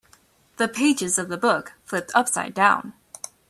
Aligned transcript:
The 0.57 0.67
pages 0.67 1.19
of 1.19 1.29
the 1.29 1.37
book 1.37 1.73
flipped 1.85 2.09
upside 2.15 2.55
down. 2.55 2.93